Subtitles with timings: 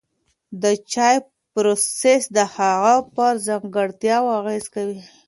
[0.61, 1.17] د چای
[1.53, 4.99] پروسس د هغه پر ځانګړتیاوو اغېز کوي.